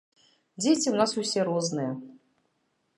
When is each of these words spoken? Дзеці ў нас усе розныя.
Дзеці 0.61 0.87
ў 0.91 0.95
нас 1.03 1.11
усе 1.25 1.47
розныя. 1.53 1.91